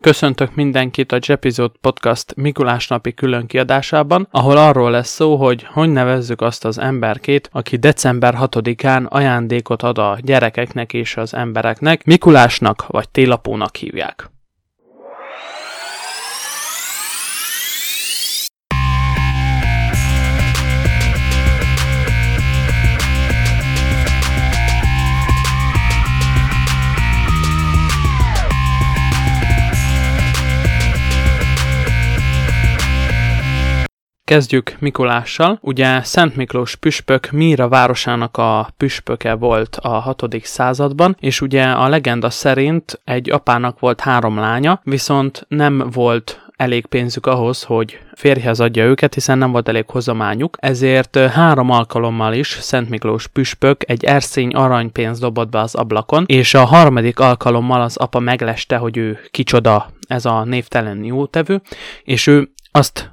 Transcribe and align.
Köszöntök 0.00 0.54
mindenkit 0.54 1.12
a 1.12 1.18
Jepizód 1.26 1.72
Podcast 1.80 2.34
Mikulás 2.36 2.88
napi 2.88 3.14
külön 3.14 3.46
kiadásában, 3.46 4.28
ahol 4.30 4.56
arról 4.56 4.90
lesz 4.90 5.08
szó, 5.10 5.36
hogy 5.36 5.64
hogy 5.64 5.90
nevezzük 5.90 6.40
azt 6.40 6.64
az 6.64 6.78
emberkét, 6.78 7.48
aki 7.52 7.76
december 7.76 8.34
6-án 8.40 9.08
ajándékot 9.08 9.82
ad 9.82 9.98
a 9.98 10.18
gyerekeknek 10.22 10.92
és 10.92 11.16
az 11.16 11.34
embereknek, 11.34 12.04
Mikulásnak 12.04 12.86
vagy 12.86 13.08
télapónak 13.08 13.76
hívják. 13.76 14.30
Kezdjük 34.30 34.76
Mikulással. 34.78 35.58
Ugye 35.62 36.02
Szent 36.02 36.36
Miklós 36.36 36.76
püspök 36.76 37.30
Míra 37.30 37.68
városának 37.68 38.36
a 38.36 38.68
püspöke 38.76 39.34
volt 39.34 39.76
a 39.82 39.88
6. 39.88 40.24
században, 40.42 41.16
és 41.20 41.40
ugye 41.40 41.64
a 41.64 41.88
legenda 41.88 42.30
szerint 42.30 43.00
egy 43.04 43.30
apának 43.30 43.78
volt 43.78 44.00
három 44.00 44.38
lánya, 44.38 44.80
viszont 44.84 45.46
nem 45.48 45.88
volt 45.92 46.40
elég 46.56 46.86
pénzük 46.86 47.26
ahhoz, 47.26 47.62
hogy 47.62 47.98
férjhez 48.14 48.60
adja 48.60 48.84
őket, 48.84 49.14
hiszen 49.14 49.38
nem 49.38 49.52
volt 49.52 49.68
elég 49.68 49.84
hozamányuk, 49.86 50.56
ezért 50.60 51.16
három 51.16 51.70
alkalommal 51.70 52.34
is 52.34 52.48
Szent 52.48 52.88
Miklós 52.88 53.26
püspök 53.26 53.90
egy 53.90 54.04
erszény 54.04 54.50
aranypénzt 54.50 55.20
dobott 55.20 55.48
be 55.48 55.58
az 55.60 55.74
ablakon, 55.74 56.24
és 56.26 56.54
a 56.54 56.64
harmadik 56.64 57.18
alkalommal 57.18 57.80
az 57.80 57.96
apa 57.96 58.18
megleste, 58.18 58.76
hogy 58.76 58.96
ő 58.96 59.18
kicsoda 59.30 59.90
ez 60.08 60.24
a 60.24 60.44
névtelen 60.44 61.04
jótevő, 61.04 61.60
és 62.04 62.26
ő 62.26 62.50
azt 62.72 63.10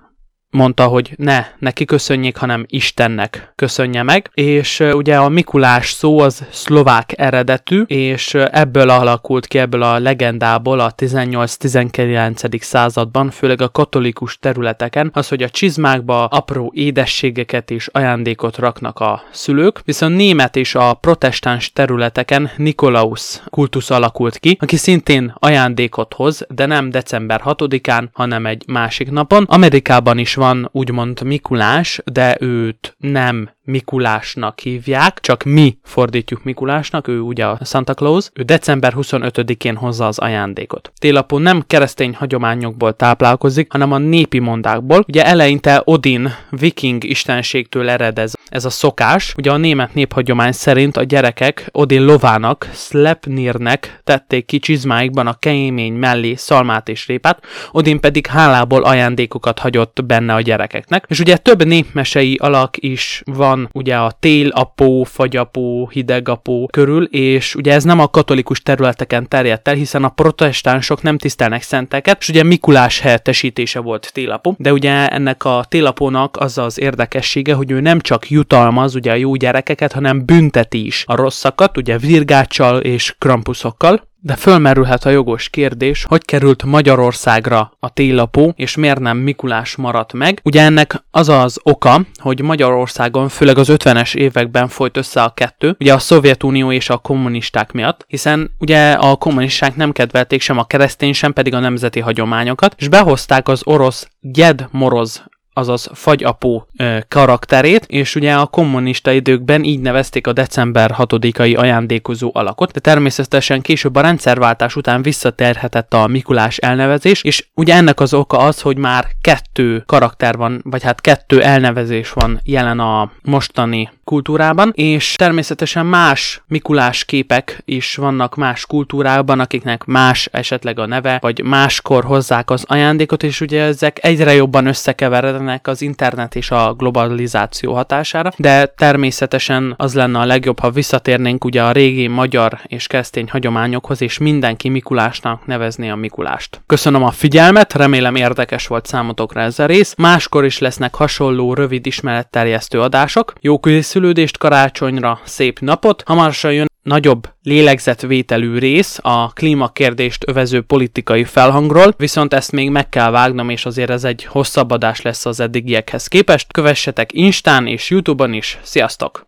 mondta, 0.50 0.86
hogy 0.86 1.14
ne 1.16 1.46
neki 1.60 1.86
köszönjék, 1.86 2.38
hanem 2.38 2.66
Istennek 2.68 3.52
köszönje 3.56 4.04
meg, 4.04 4.30
és 4.34 4.80
ugye 4.80 5.18
a 5.18 5.30
Mikulás 5.30 5.92
szó 5.92 6.20
az 6.20 6.46
szlovák 6.52 7.14
eredetű, 7.16 7.82
és 7.82 8.34
ebből 8.34 8.90
alakult 8.90 9.48
ki, 9.48 9.58
ebből 9.58 9.82
a 9.84 10.00
legendából 10.00 10.80
a 10.80 10.94
18-19. 10.94 12.62
században, 12.62 13.30
főleg 13.30 13.62
a 13.62 13.70
katolikus 13.70 14.38
területeken, 14.40 15.10
az, 15.14 15.28
hogy 15.28 15.44
a 15.44 15.50
csizmákba 15.50 16.26
apró 16.26 16.72
édességeket 16.76 17.72
és 17.72 17.88
ajándékot 17.88 18.58
raknak 18.58 19.00
a 19.00 19.24
szülők, 19.32 19.82
viszont 19.86 20.16
német 20.16 20.56
és 20.56 20.76
a 20.76 20.94
protestáns 20.94 21.72
területeken 21.72 22.52
Nikolaus 22.58 23.42
kultusz 23.50 23.90
alakult 23.90 24.38
ki, 24.38 24.58
aki 24.60 24.76
szintén 24.76 25.34
ajándékot 25.40 26.14
hoz, 26.14 26.46
de 26.50 26.66
nem 26.66 26.90
december 26.90 27.42
6-án, 27.46 28.08
hanem 28.14 28.46
egy 28.46 28.64
másik 28.68 29.12
napon. 29.12 29.44
Amerikában 29.44 30.18
is 30.18 30.36
van 30.38 30.70
úgymond 30.72 31.24
Mikulás, 31.24 32.02
de 32.06 32.38
őt 32.40 32.96
nem 32.98 33.50
Mikulásnak 33.70 34.60
hívják, 34.60 35.20
csak 35.20 35.44
mi 35.44 35.78
fordítjuk 35.84 36.44
Mikulásnak, 36.44 37.08
ő 37.08 37.20
ugye 37.20 37.46
a 37.46 37.60
Santa 37.64 37.94
Claus, 37.94 38.30
ő 38.34 38.42
december 38.42 38.94
25-én 38.96 39.76
hozza 39.76 40.08
az 40.08 40.20
ajándékot. 40.20 40.92
Télapó 41.00 41.38
nem 41.38 41.64
keresztény 41.68 42.16
hagyományokból 42.16 42.96
táplálkozik, 42.96 43.72
hanem 43.72 43.92
a 43.92 43.98
népi 43.98 44.40
mondákból. 44.40 45.04
Ugye 45.08 45.26
eleinte 45.26 45.82
Odin 45.86 46.34
viking 46.50 47.04
istenségtől 47.04 47.90
ered 47.90 48.20
ez, 48.20 48.34
ez 48.50 48.66
a 48.66 48.70
szokás. 48.70 49.34
Ugye 49.38 49.52
a 49.52 49.58
német 49.58 49.94
néphagyomány 49.94 50.52
szerint 50.52 50.98
a 50.98 51.04
gyerekek 51.04 51.70
Odin 51.72 52.06
lovának, 52.06 52.70
Slepnirnek 52.74 54.00
tették 54.04 54.46
ki 54.46 54.60
csizmáikban 54.60 55.28
a 55.28 55.40
kemény 55.40 55.94
mellé 55.94 56.36
szalmát 56.36 56.90
és 56.90 57.08
répát, 57.08 57.44
Odin 57.72 58.00
pedig 58.00 58.28
hálából 58.28 58.84
ajándékokat 58.84 59.60
hagyott 59.60 60.06
benne 60.06 60.34
a 60.34 60.42
gyerekeknek. 60.42 61.06
És 61.08 61.20
ugye 61.20 61.38
több 61.38 61.66
népmesei 61.66 62.38
alak 62.42 62.76
is 62.78 63.22
van 63.26 63.57
van 63.58 63.70
ugye 63.74 63.96
a 63.96 64.12
télapó, 64.20 65.04
fagyapó, 65.04 65.90
hidegapó 65.92 66.70
körül, 66.72 67.04
és 67.04 67.56
ugye 67.56 67.74
ez 67.74 67.84
nem 67.84 68.00
a 68.00 68.08
katolikus 68.08 68.62
területeken 68.62 69.28
terjedt 69.28 69.68
el, 69.68 69.74
hiszen 69.74 70.04
a 70.04 70.10
protestánsok 70.10 71.02
nem 71.02 71.18
tisztelnek 71.18 71.62
szenteket, 71.62 72.18
és 72.20 72.30
ugye 72.30 72.44
Mikulás 72.44 73.00
helyettesítése 73.00 73.80
volt 73.80 74.12
télapó, 74.14 74.56
de 74.58 74.74
ugye 74.74 75.08
ennek 75.08 75.44
a 75.44 75.66
télapónak 75.70 76.38
az 76.40 76.58
az 76.58 76.80
érdekessége, 76.80 77.54
hogy 77.54 77.72
ő 77.72 77.80
nem 77.80 78.00
csak 78.00 78.30
jutalmaz 78.30 78.96
ugye 78.96 79.12
a 79.12 79.16
jó 79.16 79.36
gyerekeket, 79.36 79.92
hanem 79.92 80.26
bünteti 80.26 80.86
is 80.86 81.04
a 81.08 81.16
rosszakat, 81.16 81.78
ugye 81.78 81.98
virgáccsal 81.98 82.80
és 82.80 83.16
krampuszokkal, 83.18 84.08
de 84.28 84.36
fölmerülhet 84.36 85.06
a 85.06 85.10
jogos 85.10 85.50
kérdés, 85.50 86.06
hogy 86.08 86.26
került 86.26 86.64
Magyarországra 86.64 87.72
a 87.80 87.90
télapó, 87.90 88.54
és 88.56 88.76
miért 88.76 89.00
nem 89.00 89.18
Mikulás 89.18 89.76
maradt 89.76 90.14
meg. 90.14 90.40
Ugye 90.44 90.62
ennek 90.62 91.04
az 91.12 91.30
az 91.30 91.60
oka, 91.64 92.02
hogy 92.16 92.42
Magyarországon 92.42 93.30
főleg 93.30 93.58
az 93.58 93.68
50-es 93.72 94.16
években 94.16 94.68
folyt 94.68 94.98
össze 94.98 95.22
a 95.24 95.30
kettő, 95.30 95.76
ugye 95.80 95.94
a 95.94 96.00
Szovjetunió 96.00 96.72
és 96.72 96.90
a 96.90 96.98
kommunisták 96.98 97.72
miatt, 97.72 98.06
hiszen 98.08 98.52
ugye 98.60 98.92
a 98.92 99.16
kommunisták 99.16 99.76
nem 99.76 99.92
kedvelték 99.92 100.42
sem 100.42 100.58
a 100.58 100.66
keresztény, 100.66 101.14
sem 101.14 101.34
pedig 101.34 101.54
a 101.54 101.60
nemzeti 101.60 102.00
hagyományokat, 102.00 102.76
és 102.78 102.88
behozták 102.88 103.48
az 103.48 103.62
orosz 103.66 104.08
Gyed 104.20 104.68
Moroz 104.72 105.26
azaz 105.58 105.90
fagyapó 105.94 106.68
karakterét, 107.08 107.86
és 107.86 108.16
ugye 108.16 108.34
a 108.34 108.46
kommunista 108.46 109.12
időkben 109.12 109.64
így 109.64 109.80
nevezték 109.80 110.28
a 110.28 110.34
december 110.34 110.96
6-ai 110.98 111.58
ajándékozó 111.58 112.32
alakot, 112.34 112.72
de 112.72 112.80
természetesen 112.80 113.62
később 113.62 113.96
a 113.96 114.02
rendszerváltás 114.02 114.76
után 114.76 115.02
visszatérhetett 115.02 115.94
a 115.94 116.08
Mikulás 116.08 116.58
elnevezés, 116.58 117.24
és 117.24 117.46
ugye 117.54 117.76
ennek 117.76 118.00
az 118.00 118.14
oka 118.14 118.38
az, 118.38 118.62
hogy 118.62 118.78
már 118.78 119.08
kettő 119.22 119.84
karakter 119.86 120.38
van, 120.38 120.62
vagy 120.64 120.84
hát 120.84 121.02
kettő 121.02 121.42
elnevezés 121.42 122.12
van 122.12 122.40
jelen 122.44 122.80
a 122.80 123.12
mostani 123.22 123.90
kultúrában, 124.04 124.72
és 124.76 125.16
természetesen 125.16 125.86
más 125.86 126.42
Mikulás 126.48 127.06
képek 127.06 127.62
is 127.66 127.96
vannak 127.96 128.36
más 128.36 128.66
kultúrában, 128.66 129.40
akiknek 129.40 129.84
más 129.86 130.30
esetleg 130.32 130.80
a 130.80 130.86
neve, 130.86 131.18
vagy 131.22 131.44
máskor 131.44 132.04
hozzák 132.04 132.50
az 132.50 132.64
ajándékot, 132.68 133.24
és 133.24 133.42
ugye 133.42 133.64
ezek 133.64 134.04
egyre 134.04 134.34
jobban 134.34 134.66
összekeverednek 134.66 135.47
ennek 135.48 135.68
az 135.68 135.82
internet 135.82 136.36
és 136.36 136.52
a 136.52 136.74
globalizáció 136.74 137.74
hatására, 137.74 138.32
de 138.38 138.66
természetesen 138.66 139.74
az 139.78 139.94
lenne 139.94 140.20
a 140.20 140.26
legjobb, 140.26 140.60
ha 140.60 140.70
visszatérnénk 140.70 141.46
ugye 141.46 141.64
a 141.64 141.72
régi 141.72 142.08
magyar 142.08 142.60
és 142.64 142.88
keresztény 142.88 143.30
hagyományokhoz, 143.30 144.02
és 144.02 144.18
mindenki 144.18 144.70
Mikulásnak 144.70 145.46
nevezné 145.46 145.90
a 145.90 145.96
Mikulást. 145.96 146.62
Köszönöm 146.66 147.04
a 147.04 147.12
figyelmet, 147.12 147.74
remélem 147.74 148.16
érdekes 148.16 148.68
volt 148.68 148.86
számotokra 148.86 149.42
ez 149.42 149.60
a 149.60 149.66
rész. 149.66 149.94
Máskor 149.98 150.46
is 150.46 150.58
lesznek 150.58 150.96
hasonló 150.96 151.54
rövid 151.54 151.86
ismeretterjesztő 151.86 152.82
adások. 152.82 153.34
Jó 153.42 153.60
készülődést 153.60 154.38
karácsonyra, 154.38 155.20
szép 155.24 155.60
napot! 155.60 156.04
Hamarosan 156.06 156.54
jön 156.54 156.68
nagyobb 156.88 157.30
lélegzetvételű 157.48 158.58
rész 158.58 159.00
a 159.02 159.34
klímakérdést 159.34 160.28
övező 160.28 160.62
politikai 160.62 161.24
felhangról, 161.24 161.94
viszont 161.98 162.34
ezt 162.34 162.52
még 162.52 162.70
meg 162.70 162.90
kell 162.90 163.12
vágnom, 163.12 163.50
és 163.50 163.66
azért 163.66 163.90
ez 163.90 164.04
egy 164.04 164.26
hosszabb 164.26 164.72
adás 164.72 165.02
lesz 165.02 165.26
az 165.26 165.40
eddigiekhez 165.40 166.08
képest. 166.08 166.52
Kövessetek 166.52 167.14
Instán 167.14 167.68
és 167.68 167.90
Youtube-on 167.90 168.34
is. 168.34 168.60
Sziasztok! 168.62 169.28